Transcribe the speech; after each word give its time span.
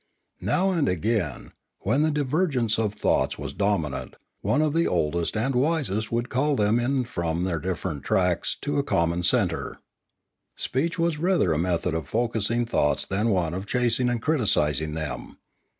Now 0.41 0.71
and 0.71 0.89
again, 0.89 1.51
when 1.81 2.01
the 2.01 2.09
divergence 2.09 2.79
of 2.79 2.95
thoughts 2.95 3.37
was 3.37 3.53
dominant, 3.53 4.15
one 4.41 4.63
of 4.63 4.73
the 4.73 4.87
oldest 4.87 5.37
and 5.37 5.53
wisest 5.53 6.11
would 6.11 6.27
call 6.27 6.55
them 6.55 6.79
in 6.79 7.03
from 7.03 7.43
their 7.43 7.59
different 7.59 8.03
tracks 8.03 8.57
to 8.61 8.79
a 8.79 8.83
common 8.83 9.21
centre. 9.21 9.77
Speech 10.55 10.97
was 10.97 11.19
rather 11.19 11.53
a 11.53 11.59
method 11.59 11.93
of 11.93 12.09
focussing 12.09 12.65
thoughts 12.65 13.05
than 13.05 13.29
one 13.29 13.53
of 13.53 13.67
chasing 13.67 14.09
and 14.09 14.23
criticising 14.23 14.95
them. 14.95 15.37